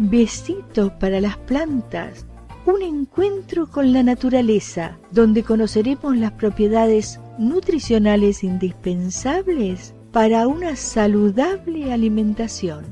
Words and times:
Besitos 0.00 0.92
para 0.92 1.20
las 1.20 1.36
plantas. 1.38 2.24
Un 2.66 2.82
encuentro 2.82 3.66
con 3.66 3.92
la 3.92 4.04
naturaleza, 4.04 4.96
donde 5.10 5.42
conoceremos 5.42 6.16
las 6.16 6.30
propiedades 6.30 7.18
nutricionales 7.36 8.44
indispensables 8.44 9.96
para 10.12 10.46
una 10.46 10.76
saludable 10.76 11.92
alimentación. 11.92 12.84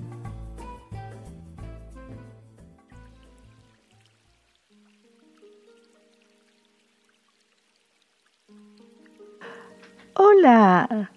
Hola, 10.15 11.13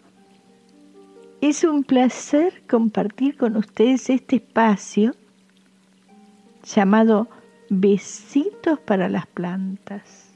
es 1.41 1.63
un 1.63 1.83
placer 1.83 2.61
compartir 2.67 3.37
con 3.37 3.57
ustedes 3.57 4.07
este 4.11 4.35
espacio 4.35 5.15
llamado 6.75 7.27
Besitos 7.69 8.79
para 8.79 9.09
las 9.09 9.27
plantas. 9.27 10.31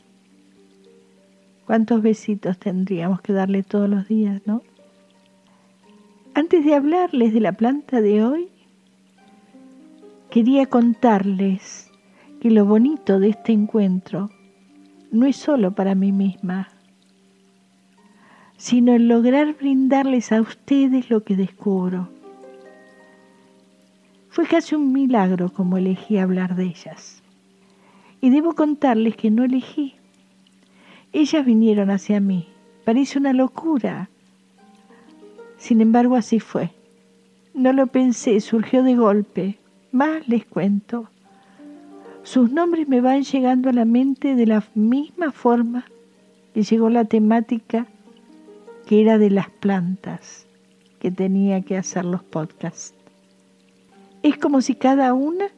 ¿Cuántos 1.65 2.01
besitos 2.01 2.57
tendríamos 2.57 3.21
que 3.21 3.33
darle 3.33 3.63
todos 3.63 3.89
los 3.89 4.07
días, 4.07 4.41
no? 4.45 4.61
Antes 6.35 6.65
de 6.65 6.75
hablarles 6.75 7.33
de 7.33 7.39
la 7.39 7.53
planta 7.53 8.01
de 8.01 8.23
hoy, 8.23 8.49
quería 10.29 10.65
contarles 10.65 11.91
que 12.41 12.51
lo 12.51 12.65
bonito 12.65 13.19
de 13.19 13.29
este 13.29 13.51
encuentro 13.51 14.29
no 15.11 15.25
es 15.25 15.35
solo 15.35 15.73
para 15.73 15.95
mí 15.95 16.11
misma, 16.11 16.69
sino 18.57 18.93
el 18.93 19.07
lograr 19.07 19.55
brindarles 19.55 20.31
a 20.31 20.41
ustedes 20.41 21.09
lo 21.09 21.23
que 21.23 21.35
descubro 21.35 22.12
fue 24.33 24.47
casi 24.47 24.73
un 24.73 24.91
milagro 24.91 25.53
como 25.53 25.77
elegí 25.77 26.17
hablar 26.17 26.55
de 26.55 26.63
ellas. 26.63 27.21
Y 28.19 28.31
debo 28.31 28.55
contarles 28.55 29.15
que 29.15 29.29
no 29.29 29.43
elegí. 29.43 29.93
Ellas 31.11 31.45
vinieron 31.45 31.91
hacia 31.91 32.19
mí. 32.19 32.47
Parece 32.83 33.19
una 33.19 33.31
locura. 33.31 34.09
Sin 35.57 35.81
embargo, 35.81 36.15
así 36.15 36.39
fue. 36.39 36.71
No 37.53 37.73
lo 37.73 37.85
pensé, 37.85 38.41
surgió 38.41 38.81
de 38.81 38.95
golpe. 38.95 39.59
Más 39.91 40.27
les 40.27 40.47
cuento. 40.47 41.09
Sus 42.23 42.51
nombres 42.51 42.89
me 42.89 43.01
van 43.01 43.21
llegando 43.21 43.69
a 43.69 43.73
la 43.73 43.85
mente 43.85 44.33
de 44.33 44.47
la 44.47 44.63
misma 44.73 45.31
forma 45.31 45.85
que 46.55 46.63
llegó 46.63 46.89
la 46.89 47.05
temática 47.05 47.85
que 48.87 48.99
era 48.99 49.19
de 49.19 49.29
las 49.29 49.51
plantas 49.51 50.47
que 50.97 51.11
tenía 51.11 51.61
que 51.61 51.77
hacer 51.77 52.03
los 52.03 52.23
podcasts. 52.23 52.95
Es 54.23 54.37
como 54.37 54.61
si 54.61 54.75
cada 54.75 55.13
una 55.13 55.49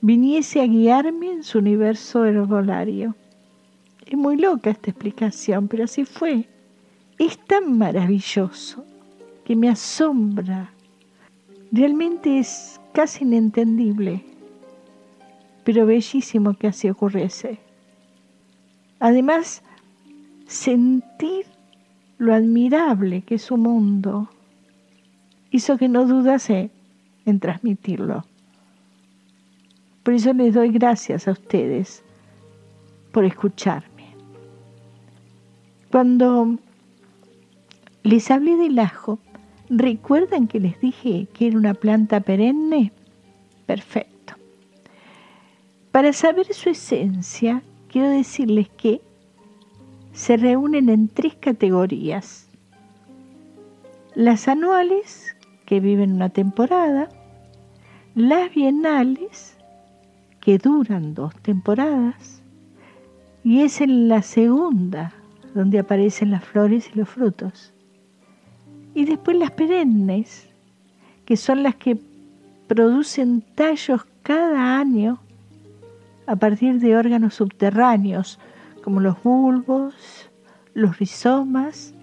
viniese 0.00 0.60
a 0.60 0.66
guiarme 0.66 1.32
en 1.32 1.42
su 1.42 1.58
universo 1.58 2.24
herbolario. 2.24 3.16
Es 4.06 4.16
muy 4.16 4.36
loca 4.36 4.70
esta 4.70 4.90
explicación, 4.90 5.66
pero 5.66 5.84
así 5.84 6.04
fue. 6.04 6.48
Es 7.18 7.36
tan 7.46 7.76
maravilloso 7.76 8.84
que 9.44 9.56
me 9.56 9.68
asombra. 9.68 10.70
Realmente 11.72 12.38
es 12.38 12.80
casi 12.92 13.24
inentendible, 13.24 14.24
pero 15.64 15.84
bellísimo 15.84 16.54
que 16.54 16.68
así 16.68 16.88
ocurriese. 16.88 17.58
Además, 19.00 19.64
sentir 20.46 21.46
lo 22.18 22.32
admirable 22.32 23.22
que 23.22 23.34
es 23.34 23.42
su 23.42 23.56
mundo 23.56 24.30
hizo 25.50 25.76
que 25.76 25.88
no 25.88 26.06
dudase 26.06 26.70
en 27.26 27.40
transmitirlo. 27.40 28.24
Por 30.02 30.14
eso 30.14 30.32
les 30.32 30.54
doy 30.54 30.70
gracias 30.70 31.28
a 31.28 31.32
ustedes 31.32 32.02
por 33.12 33.24
escucharme. 33.24 34.14
Cuando 35.90 36.58
les 38.02 38.30
hablé 38.30 38.56
del 38.56 38.78
ajo, 38.78 39.18
¿recuerdan 39.68 40.48
que 40.48 40.58
les 40.58 40.80
dije 40.80 41.28
que 41.32 41.48
era 41.48 41.58
una 41.58 41.74
planta 41.74 42.20
perenne? 42.20 42.92
Perfecto. 43.66 44.34
Para 45.92 46.12
saber 46.12 46.52
su 46.52 46.70
esencia, 46.70 47.62
quiero 47.88 48.08
decirles 48.08 48.68
que 48.70 49.02
se 50.12 50.36
reúnen 50.36 50.88
en 50.88 51.08
tres 51.08 51.34
categorías. 51.34 52.48
Las 54.14 54.48
anuales, 54.48 55.36
que 55.64 55.80
viven 55.80 56.12
una 56.12 56.28
temporada, 56.28 57.08
las 58.14 58.54
bienales, 58.54 59.56
que 60.40 60.58
duran 60.58 61.14
dos 61.14 61.34
temporadas, 61.36 62.42
y 63.42 63.62
es 63.62 63.80
en 63.80 64.08
la 64.08 64.20
segunda 64.20 65.14
donde 65.54 65.78
aparecen 65.78 66.30
las 66.30 66.44
flores 66.44 66.90
y 66.92 66.98
los 66.98 67.08
frutos. 67.08 67.72
Y 68.94 69.06
después 69.06 69.38
las 69.38 69.52
perennes, 69.52 70.46
que 71.24 71.38
son 71.38 71.62
las 71.62 71.76
que 71.76 71.96
producen 72.66 73.42
tallos 73.54 74.04
cada 74.22 74.78
año 74.78 75.18
a 76.26 76.36
partir 76.36 76.80
de 76.80 76.96
órganos 76.96 77.34
subterráneos, 77.34 78.38
como 78.84 79.00
los 79.00 79.22
bulbos, 79.22 79.94
los 80.74 80.98
rizomas 80.98 81.94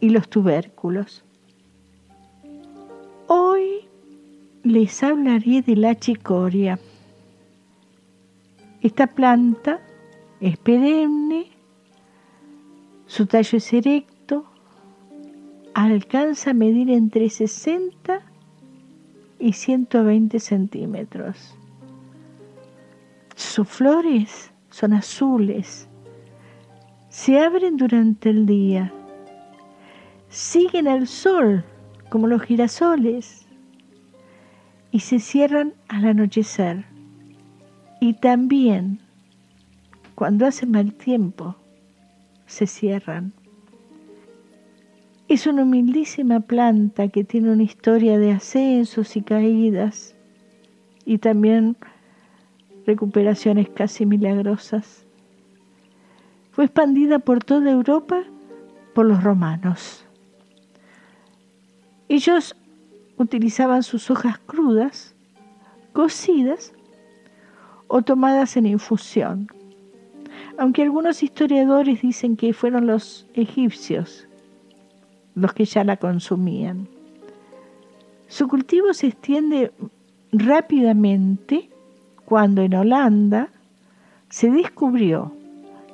y 0.00 0.10
los 0.10 0.28
tubérculos. 0.28 1.24
Les 4.64 5.02
hablaré 5.02 5.62
de 5.62 5.74
la 5.74 5.98
chicoria. 5.98 6.78
Esta 8.80 9.08
planta 9.08 9.80
es 10.40 10.56
perenne, 10.56 11.50
su 13.06 13.26
tallo 13.26 13.58
es 13.58 13.72
erecto, 13.72 14.44
alcanza 15.74 16.50
a 16.50 16.54
medir 16.54 16.90
entre 16.90 17.28
60 17.28 18.20
y 19.40 19.52
120 19.52 20.38
centímetros. 20.38 21.56
Sus 23.34 23.68
flores 23.68 24.52
son 24.70 24.92
azules, 24.92 25.88
se 27.08 27.40
abren 27.40 27.76
durante 27.76 28.30
el 28.30 28.46
día, 28.46 28.92
siguen 30.28 30.86
al 30.86 31.08
sol 31.08 31.64
como 32.08 32.28
los 32.28 32.42
girasoles, 32.42 33.46
y 34.92 35.00
se 35.00 35.18
cierran 35.18 35.72
al 35.88 36.04
anochecer. 36.04 36.84
Y 38.00 38.14
también, 38.14 39.00
cuando 40.14 40.46
hace 40.46 40.66
mal 40.66 40.92
tiempo, 40.92 41.56
se 42.46 42.66
cierran. 42.66 43.32
Es 45.28 45.46
una 45.46 45.62
humildísima 45.62 46.40
planta 46.40 47.08
que 47.08 47.24
tiene 47.24 47.50
una 47.50 47.62
historia 47.62 48.18
de 48.18 48.32
ascensos 48.32 49.16
y 49.16 49.22
caídas 49.22 50.14
y 51.06 51.18
también 51.18 51.76
recuperaciones 52.86 53.70
casi 53.70 54.04
milagrosas. 54.04 55.06
Fue 56.50 56.66
expandida 56.66 57.18
por 57.18 57.42
toda 57.42 57.70
Europa 57.70 58.22
por 58.94 59.06
los 59.06 59.22
romanos. 59.22 60.04
Ellos 62.10 62.54
utilizaban 63.22 63.82
sus 63.82 64.10
hojas 64.10 64.38
crudas, 64.38 65.14
cocidas 65.92 66.72
o 67.88 68.02
tomadas 68.02 68.56
en 68.56 68.66
infusión, 68.66 69.48
aunque 70.58 70.82
algunos 70.82 71.22
historiadores 71.22 72.02
dicen 72.02 72.36
que 72.36 72.52
fueron 72.52 72.86
los 72.86 73.26
egipcios 73.34 74.28
los 75.34 75.52
que 75.54 75.64
ya 75.64 75.84
la 75.84 75.96
consumían. 75.96 76.88
Su 78.28 78.48
cultivo 78.48 78.92
se 78.94 79.08
extiende 79.08 79.72
rápidamente 80.32 81.70
cuando 82.24 82.62
en 82.62 82.74
Holanda 82.74 83.48
se 84.28 84.50
descubrió 84.50 85.32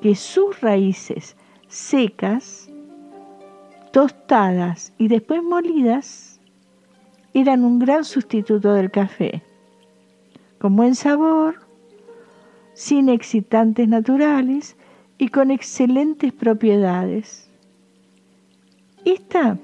que 0.00 0.14
sus 0.14 0.60
raíces 0.60 1.36
secas 1.66 2.70
tostadas 3.92 4.92
y 4.98 5.08
después 5.08 5.42
molidas, 5.42 6.27
eran 7.34 7.64
un 7.64 7.78
gran 7.78 8.04
sustituto 8.04 8.74
del 8.74 8.90
café, 8.90 9.42
con 10.58 10.74
buen 10.76 10.94
sabor, 10.94 11.60
sin 12.74 13.08
excitantes 13.08 13.88
naturales 13.88 14.76
y 15.18 15.28
con 15.28 15.50
excelentes 15.50 16.32
propiedades. 16.32 17.50
Esta 19.04 19.58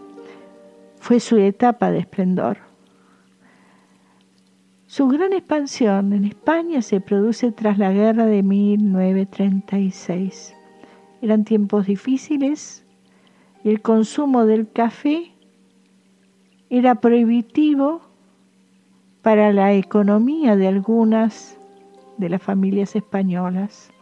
fue 0.98 1.20
su 1.20 1.36
etapa 1.36 1.90
de 1.90 1.98
esplendor. 1.98 2.58
Su 4.86 5.08
gran 5.08 5.32
expansión 5.32 6.12
en 6.12 6.24
España 6.24 6.80
se 6.80 7.00
produce 7.00 7.50
tras 7.52 7.78
la 7.78 7.92
guerra 7.92 8.26
de 8.26 8.42
1936. 8.42 10.54
Eran 11.20 11.44
tiempos 11.44 11.86
difíciles 11.86 12.84
y 13.64 13.70
el 13.70 13.82
consumo 13.82 14.46
del 14.46 14.70
café 14.70 15.33
era 16.76 16.96
prohibitivo 16.96 18.00
para 19.22 19.52
la 19.52 19.74
economía 19.74 20.56
de 20.56 20.66
algunas 20.66 21.56
de 22.16 22.28
las 22.28 22.42
familias 22.42 22.96
españolas. 22.96 23.92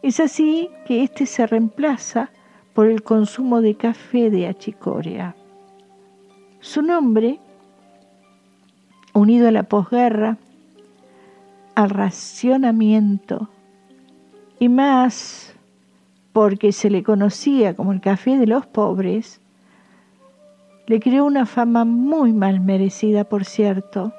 Es 0.00 0.20
así 0.20 0.70
que 0.86 1.02
este 1.02 1.26
se 1.26 1.44
reemplaza 1.44 2.30
por 2.72 2.86
el 2.86 3.02
consumo 3.02 3.60
de 3.60 3.74
café 3.74 4.30
de 4.30 4.46
achicoria. 4.46 5.34
Su 6.60 6.82
nombre, 6.82 7.40
unido 9.12 9.48
a 9.48 9.50
la 9.50 9.64
posguerra, 9.64 10.38
al 11.74 11.90
racionamiento 11.90 13.48
y 14.60 14.68
más 14.68 15.56
porque 16.32 16.70
se 16.70 16.90
le 16.90 17.02
conocía 17.02 17.74
como 17.74 17.90
el 17.90 18.00
café 18.00 18.38
de 18.38 18.46
los 18.46 18.66
pobres, 18.66 19.40
le 20.86 21.00
creó 21.00 21.24
una 21.24 21.46
fama 21.46 21.84
muy 21.84 22.32
mal 22.32 22.60
merecida, 22.60 23.24
por 23.24 23.44
cierto, 23.44 24.12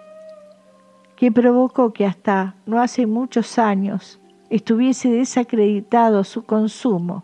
que 1.15 1.31
provocó 1.31 1.93
que 1.93 2.05
hasta 2.05 2.55
no 2.65 2.81
hace 2.81 3.05
muchos 3.05 3.57
años 3.57 4.19
estuviese 4.49 5.09
desacreditado 5.09 6.23
su 6.23 6.43
consumo 6.43 7.23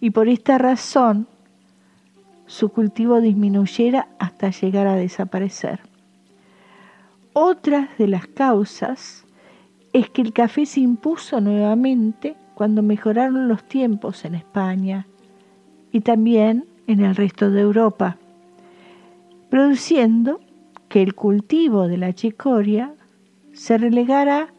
y 0.00 0.10
por 0.10 0.28
esta 0.28 0.58
razón 0.58 1.26
su 2.46 2.70
cultivo 2.70 3.20
disminuyera 3.20 4.08
hasta 4.18 4.50
llegar 4.50 4.86
a 4.86 4.96
desaparecer. 4.96 5.80
Otra 7.32 7.90
de 7.96 8.08
las 8.08 8.26
causas 8.26 9.24
es 9.92 10.10
que 10.10 10.22
el 10.22 10.32
café 10.32 10.66
se 10.66 10.80
impuso 10.80 11.40
nuevamente 11.40 12.34
cuando 12.54 12.82
mejoraron 12.82 13.48
los 13.48 13.62
tiempos 13.64 14.24
en 14.24 14.34
España 14.34 15.06
y 15.92 16.00
también 16.00 16.66
en 16.86 17.04
el 17.04 17.14
resto 17.14 17.50
de 17.50 17.60
Europa, 17.60 18.16
produciendo 19.50 20.40
que 20.88 21.02
el 21.02 21.14
cultivo 21.14 21.88
de 21.88 21.98
la 21.98 22.14
chicoria 22.14 22.94
se 23.52 23.76
relegara 23.76 24.54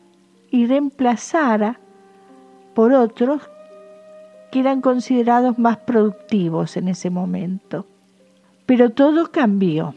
y 0.51 0.65
reemplazara 0.67 1.79
por 2.75 2.93
otros 2.93 3.41
que 4.51 4.59
eran 4.59 4.81
considerados 4.81 5.57
más 5.57 5.77
productivos 5.77 6.75
en 6.75 6.89
ese 6.89 7.09
momento. 7.09 7.87
Pero 8.65 8.89
todo 8.89 9.31
cambió. 9.31 9.95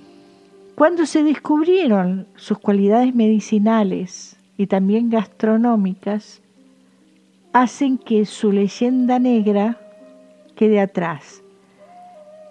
Cuando 0.77 1.07
se 1.07 1.23
descubrieron 1.23 2.27
sus 2.37 2.59
cualidades 2.59 3.15
medicinales 3.15 4.37
y 4.57 4.67
también 4.69 5.11
gastronómicas, 5.11 6.41
hacen 7.53 7.99
que 7.99 8.27
su 8.27 8.51
leyenda 8.51 9.19
negra 9.19 9.79
quede 10.57 10.81
atrás, 10.81 11.43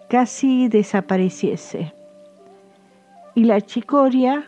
casi 0.09 0.67
desapareciese. 0.67 1.93
Y 3.35 3.45
la 3.45 3.61
chicoria 3.61 4.45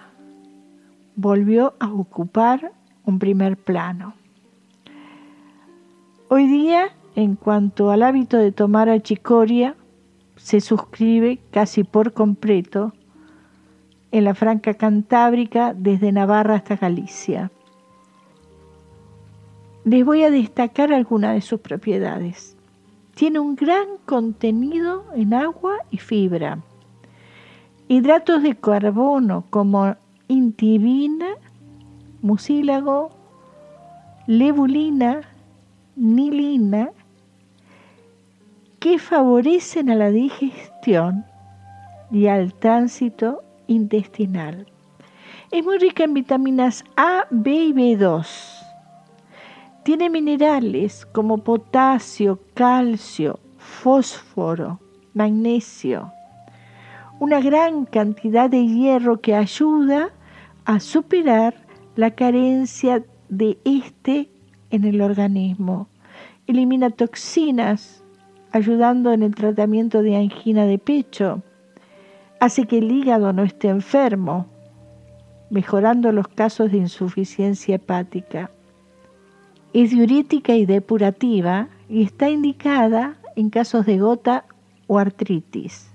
volvió 1.15 1.73
a 1.79 1.91
ocupar 1.91 2.71
un 3.03 3.19
primer 3.19 3.57
plano. 3.57 4.13
Hoy 6.29 6.47
día, 6.47 6.89
en 7.15 7.35
cuanto 7.35 7.91
al 7.91 8.03
hábito 8.03 8.37
de 8.37 8.51
tomar 8.51 8.89
achicoria, 8.89 9.75
se 10.35 10.61
suscribe 10.61 11.39
casi 11.51 11.83
por 11.83 12.13
completo 12.13 12.93
en 14.11 14.23
la 14.23 14.35
Franca 14.35 14.73
Cantábrica 14.73 15.73
desde 15.73 16.11
Navarra 16.11 16.55
hasta 16.55 16.75
Galicia. 16.75 17.51
Les 19.83 20.03
voy 20.05 20.23
a 20.23 20.31
destacar 20.31 20.93
algunas 20.93 21.35
de 21.35 21.41
sus 21.41 21.59
propiedades. 21.59 22.55
Tiene 23.15 23.39
un 23.39 23.55
gran 23.55 23.85
contenido 24.05 25.05
en 25.15 25.33
agua 25.33 25.77
y 25.91 25.97
fibra. 25.97 26.59
Hidratos 27.87 28.41
de 28.41 28.55
carbono 28.55 29.45
como 29.51 29.95
intibina, 30.27 31.35
mucílago, 32.21 33.11
lebulina, 34.25 35.21
nilina, 35.95 36.89
que 38.79 38.97
favorecen 38.97 39.91
a 39.91 39.95
la 39.95 40.09
digestión 40.09 41.25
y 42.11 42.25
al 42.25 42.55
tránsito 42.55 43.43
intestinal. 43.67 44.65
Es 45.51 45.63
muy 45.63 45.77
rica 45.77 46.03
en 46.05 46.15
vitaminas 46.15 46.83
A, 46.97 47.27
B 47.29 47.51
y 47.51 47.73
B2. 47.73 48.27
Tiene 49.83 50.09
minerales 50.09 51.05
como 51.05 51.37
potasio, 51.37 52.39
calcio, 52.55 53.39
fósforo, 53.59 54.79
magnesio, 55.13 56.11
una 57.19 57.39
gran 57.39 57.85
cantidad 57.85 58.49
de 58.49 58.65
hierro 58.67 59.21
que 59.21 59.35
ayuda 59.35 60.09
a 60.65 60.79
superar 60.79 61.55
la 61.95 62.11
carencia 62.11 63.03
de 63.29 63.57
este 63.63 64.29
en 64.69 64.83
el 64.83 65.01
organismo. 65.01 65.87
Elimina 66.47 66.89
toxinas, 66.89 68.03
ayudando 68.51 69.13
en 69.13 69.23
el 69.23 69.33
tratamiento 69.33 70.01
de 70.01 70.17
angina 70.17 70.65
de 70.65 70.77
pecho. 70.77 71.41
Hace 72.39 72.65
que 72.65 72.79
el 72.79 72.91
hígado 72.91 73.31
no 73.31 73.43
esté 73.43 73.69
enfermo, 73.69 74.47
mejorando 75.49 76.11
los 76.11 76.27
casos 76.27 76.71
de 76.71 76.77
insuficiencia 76.77 77.75
hepática. 77.75 78.51
Es 79.73 79.91
diurética 79.91 80.55
y 80.55 80.65
depurativa 80.65 81.69
y 81.87 82.03
está 82.03 82.29
indicada 82.29 83.15
en 83.35 83.49
casos 83.49 83.85
de 83.85 83.99
gota 83.99 84.45
o 84.87 84.99
artritis. 84.99 85.94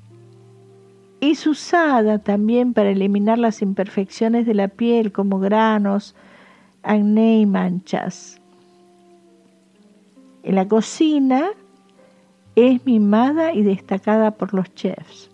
Es 1.20 1.46
usada 1.46 2.18
también 2.18 2.72
para 2.72 2.90
eliminar 2.90 3.38
las 3.38 3.60
imperfecciones 3.60 4.46
de 4.46 4.54
la 4.54 4.68
piel 4.68 5.12
como 5.12 5.38
granos, 5.38 6.14
acné 6.82 7.40
y 7.40 7.46
manchas. 7.46 8.40
En 10.42 10.54
la 10.54 10.66
cocina 10.66 11.50
es 12.56 12.84
mimada 12.86 13.52
y 13.52 13.62
destacada 13.62 14.30
por 14.32 14.54
los 14.54 14.74
chefs. 14.74 15.30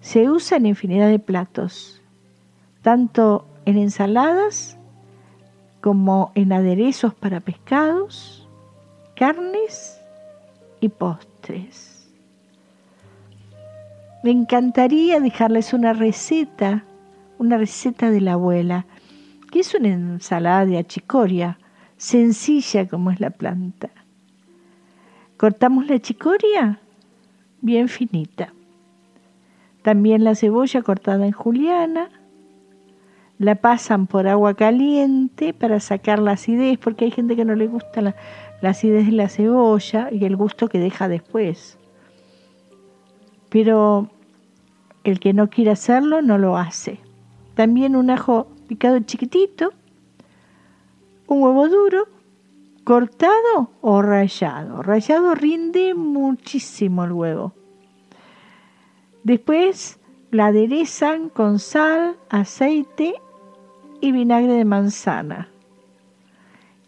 Se 0.00 0.28
usa 0.28 0.56
en 0.56 0.66
infinidad 0.66 1.08
de 1.08 1.20
platos, 1.20 2.02
tanto 2.82 3.46
en 3.64 3.78
ensaladas 3.78 4.76
como 5.80 6.32
en 6.34 6.52
aderezos 6.52 7.14
para 7.14 7.40
pescados, 7.40 8.48
carnes 9.14 10.00
y 10.80 10.88
postres. 10.88 11.93
Me 14.24 14.30
encantaría 14.30 15.20
dejarles 15.20 15.74
una 15.74 15.92
receta, 15.92 16.82
una 17.36 17.58
receta 17.58 18.10
de 18.10 18.22
la 18.22 18.32
abuela, 18.32 18.86
que 19.52 19.60
es 19.60 19.74
una 19.74 19.88
ensalada 19.88 20.64
de 20.64 20.78
achicoria, 20.78 21.58
sencilla 21.98 22.88
como 22.88 23.10
es 23.10 23.20
la 23.20 23.28
planta. 23.28 23.90
Cortamos 25.36 25.86
la 25.88 25.96
achicoria 25.96 26.80
bien 27.60 27.90
finita. 27.90 28.54
También 29.82 30.24
la 30.24 30.34
cebolla 30.34 30.80
cortada 30.80 31.26
en 31.26 31.32
juliana. 31.32 32.08
La 33.36 33.56
pasan 33.56 34.06
por 34.06 34.26
agua 34.26 34.54
caliente 34.54 35.52
para 35.52 35.80
sacar 35.80 36.18
la 36.18 36.30
acidez, 36.30 36.78
porque 36.78 37.04
hay 37.04 37.10
gente 37.10 37.36
que 37.36 37.44
no 37.44 37.56
le 37.56 37.66
gusta 37.66 38.00
la, 38.00 38.16
la 38.62 38.70
acidez 38.70 39.04
de 39.04 39.12
la 39.12 39.28
cebolla 39.28 40.08
y 40.10 40.24
el 40.24 40.34
gusto 40.34 40.68
que 40.68 40.78
deja 40.78 41.08
después. 41.08 41.78
Pero 43.50 44.10
el 45.04 45.20
que 45.20 45.32
no 45.32 45.48
quiere 45.50 45.70
hacerlo 45.70 46.22
no 46.22 46.38
lo 46.38 46.56
hace. 46.56 46.98
También 47.54 47.94
un 47.94 48.10
ajo 48.10 48.48
picado 48.66 48.98
chiquitito, 49.00 49.72
un 51.26 51.42
huevo 51.42 51.68
duro, 51.68 52.08
cortado 52.84 53.70
o 53.80 54.02
rallado. 54.02 54.82
Rallado 54.82 55.34
rinde 55.34 55.94
muchísimo 55.94 57.04
el 57.04 57.12
huevo. 57.12 57.52
Después 59.22 59.98
la 60.30 60.46
aderezan 60.46 61.28
con 61.28 61.58
sal, 61.58 62.16
aceite 62.28 63.14
y 64.00 64.12
vinagre 64.12 64.52
de 64.52 64.64
manzana. 64.64 65.48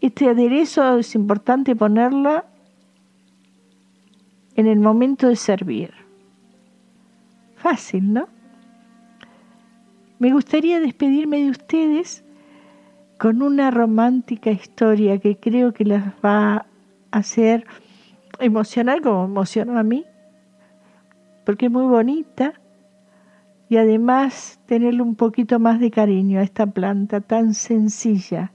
Este 0.01 0.29
aderezo 0.29 0.99
es 0.99 1.15
importante 1.15 1.75
ponerlo 1.75 2.43
en 4.55 4.67
el 4.67 4.79
momento 4.79 5.27
de 5.27 5.35
servir. 5.35 6.06
Fácil, 7.69 8.13
¿no? 8.13 8.29
Me 10.19 10.31
gustaría 10.31 10.79
despedirme 10.79 11.43
de 11.43 11.49
ustedes 11.49 12.23
con 13.19 13.41
una 13.41 13.71
romántica 13.71 14.51
historia 14.51 15.17
que 15.17 15.35
creo 15.37 15.73
que 15.73 15.83
las 15.83 16.13
va 16.23 16.55
a 16.55 16.65
hacer 17.11 17.67
emocionar 18.39 19.01
como 19.01 19.25
emocionó 19.25 19.77
a 19.77 19.83
mí, 19.83 20.05
porque 21.45 21.65
es 21.65 21.71
muy 21.73 21.83
bonita 21.83 22.53
y 23.67 23.75
además 23.75 24.61
tenerle 24.65 25.01
un 25.01 25.15
poquito 25.15 25.59
más 25.59 25.81
de 25.81 25.91
cariño 25.91 26.39
a 26.39 26.43
esta 26.43 26.67
planta 26.67 27.19
tan 27.19 27.53
sencilla 27.53 28.53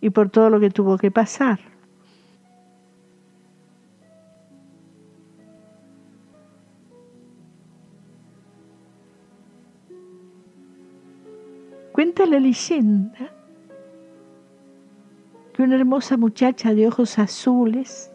y 0.00 0.10
por 0.10 0.30
todo 0.30 0.50
lo 0.50 0.60
que 0.60 0.70
tuvo 0.70 0.96
que 0.98 1.10
pasar. 1.10 1.58
Cuenta 12.18 12.34
la 12.34 12.40
leyenda 12.40 13.30
que 15.52 15.62
una 15.62 15.76
hermosa 15.76 16.16
muchacha 16.16 16.74
de 16.74 16.88
ojos 16.88 17.16
azules, 17.16 18.10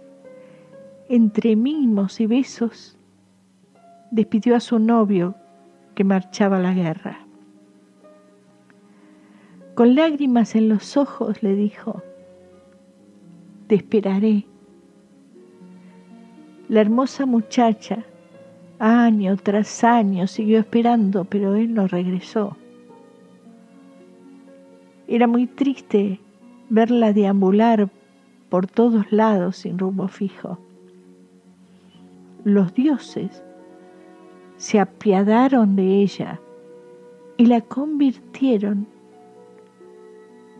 entre 1.07 1.55
mimos 1.55 2.19
y 2.19 2.25
besos, 2.25 2.97
despidió 4.11 4.57
a 4.57 4.59
su 4.59 4.77
novio 4.77 5.35
que 5.95 6.03
marchaba 6.03 6.57
a 6.57 6.59
la 6.59 6.73
guerra. 6.73 7.19
Con 9.73 9.95
lágrimas 9.95 10.55
en 10.55 10.67
los 10.67 10.97
ojos 10.97 11.41
le 11.41 11.55
dijo, 11.55 12.03
te 13.67 13.75
esperaré. 13.75 14.45
La 16.67 16.81
hermosa 16.81 17.25
muchacha, 17.25 18.03
año 18.79 19.37
tras 19.37 19.81
año, 19.85 20.27
siguió 20.27 20.59
esperando, 20.59 21.23
pero 21.23 21.55
él 21.55 21.73
no 21.73 21.87
regresó. 21.87 22.57
Era 25.07 25.27
muy 25.27 25.47
triste 25.47 26.19
verla 26.69 27.13
deambular 27.13 27.89
por 28.49 28.67
todos 28.67 29.11
lados 29.11 29.57
sin 29.57 29.77
rumbo 29.77 30.07
fijo. 30.07 30.59
Los 32.43 32.73
dioses 32.73 33.43
se 34.57 34.79
apiadaron 34.79 35.75
de 35.75 36.01
ella 36.01 36.39
y 37.37 37.47
la 37.47 37.61
convirtieron 37.61 38.87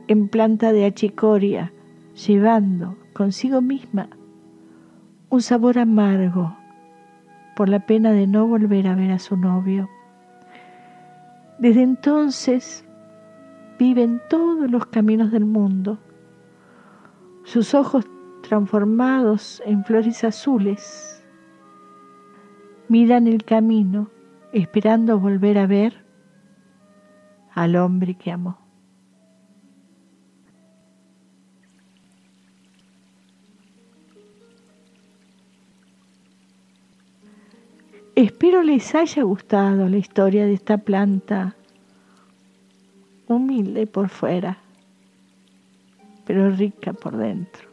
en 0.07 0.27
planta 0.27 0.73
de 0.73 0.85
achicoria, 0.85 1.71
llevando 2.27 2.97
consigo 3.13 3.61
misma 3.61 4.09
un 5.29 5.41
sabor 5.41 5.79
amargo 5.79 6.55
por 7.55 7.69
la 7.69 7.85
pena 7.85 8.11
de 8.11 8.27
no 8.27 8.45
volver 8.47 8.87
a 8.87 8.95
ver 8.95 9.11
a 9.11 9.19
su 9.19 9.37
novio. 9.37 9.89
Desde 11.57 11.81
entonces 11.81 12.82
vive 13.77 14.03
en 14.03 14.21
todos 14.29 14.69
los 14.69 14.85
caminos 14.87 15.31
del 15.31 15.45
mundo. 15.45 15.97
Sus 17.43 17.73
ojos 17.73 18.05
transformados 18.41 19.61
en 19.65 19.83
flores 19.83 20.23
azules 20.23 21.23
miran 22.87 23.27
el 23.27 23.43
camino 23.43 24.09
esperando 24.51 25.19
volver 25.19 25.57
a 25.57 25.67
ver 25.67 26.05
al 27.53 27.75
hombre 27.75 28.15
que 28.15 28.31
amó. 28.31 28.59
Espero 38.15 38.61
les 38.61 38.93
haya 38.93 39.23
gustado 39.23 39.89
la 39.89 39.97
historia 39.97 40.45
de 40.45 40.53
esta 40.53 40.77
planta 40.77 41.55
humilde 43.33 43.87
por 43.87 44.09
fuera, 44.09 44.57
pero 46.25 46.49
rica 46.51 46.93
por 46.93 47.17
dentro. 47.17 47.67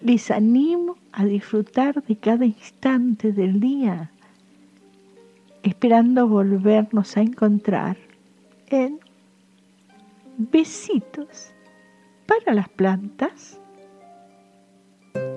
Les 0.00 0.30
animo 0.30 0.96
a 1.12 1.24
disfrutar 1.24 2.02
de 2.04 2.16
cada 2.16 2.44
instante 2.44 3.32
del 3.32 3.60
día, 3.60 4.10
esperando 5.62 6.28
volvernos 6.28 7.16
a 7.16 7.22
encontrar 7.22 7.96
en 8.68 9.00
besitos 10.36 11.52
para 12.26 12.54
las 12.54 12.68
plantas. 12.68 13.60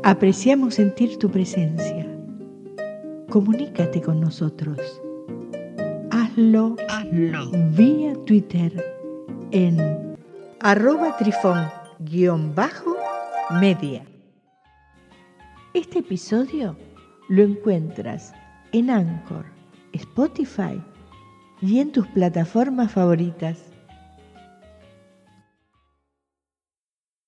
Apreciamos 0.03 0.75
sentir 0.75 1.17
tu 1.17 1.31
presencia 1.31 2.11
comunícate 3.31 4.01
con 4.01 4.19
nosotros. 4.19 5.01
Hazlo, 6.41 6.75
Hazlo. 6.89 7.51
vía 7.77 8.15
Twitter 8.25 8.73
en 9.51 10.17
arroba 10.59 11.15
trifón-media. 11.17 14.03
Este 15.75 15.99
episodio 15.99 16.75
lo 17.29 17.43
encuentras 17.43 18.33
en 18.71 18.89
Anchor, 18.89 19.45
Spotify 19.93 20.81
y 21.61 21.79
en 21.79 21.91
tus 21.91 22.07
plataformas 22.07 22.91
favoritas. 22.91 23.70